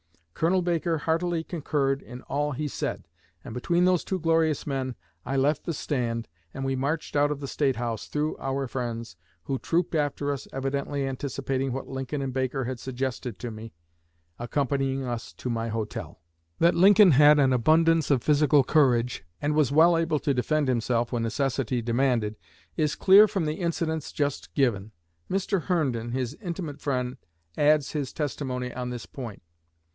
[0.33, 3.07] Colonel Baker heartily concurred in all he said,
[3.43, 7.39] and between those two glorious men I left the stand and we marched out of
[7.39, 12.33] the State House through our friends, who trooped after us evidently anticipating what Lincoln and
[12.33, 13.73] Baker had suggested to me,
[14.39, 16.19] accompanying us to my hotel."
[16.57, 21.11] That Lincoln had an abundance of physical courage, and was well able to defend himself
[21.11, 22.35] when necessity demanded,
[22.75, 24.93] is clear from the incidents just given.
[25.29, 25.65] Mr.
[25.65, 27.17] Herndon, his intimate friend,
[27.55, 29.43] adds his testimony on this point.